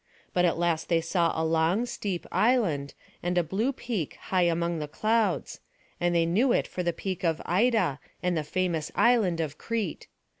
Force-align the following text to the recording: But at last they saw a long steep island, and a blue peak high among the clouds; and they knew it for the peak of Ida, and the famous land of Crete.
But 0.33 0.45
at 0.45 0.57
last 0.57 0.89
they 0.89 0.99
saw 0.99 1.29
a 1.39 1.45
long 1.45 1.85
steep 1.85 2.25
island, 2.31 2.95
and 3.21 3.37
a 3.37 3.43
blue 3.43 3.71
peak 3.71 4.15
high 4.15 4.45
among 4.49 4.79
the 4.79 4.87
clouds; 4.87 5.59
and 5.99 6.15
they 6.15 6.25
knew 6.25 6.51
it 6.51 6.65
for 6.67 6.81
the 6.81 6.91
peak 6.91 7.23
of 7.23 7.39
Ida, 7.45 7.99
and 8.23 8.35
the 8.35 8.43
famous 8.43 8.91
land 8.97 9.39
of 9.39 9.59
Crete. 9.59 10.07